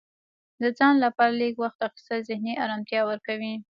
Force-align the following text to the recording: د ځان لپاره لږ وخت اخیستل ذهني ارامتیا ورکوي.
د 0.61 0.63
ځان 0.77 0.95
لپاره 1.05 1.37
لږ 1.41 1.53
وخت 1.63 1.79
اخیستل 1.87 2.19
ذهني 2.29 2.53
ارامتیا 2.63 3.01
ورکوي. 3.05 3.53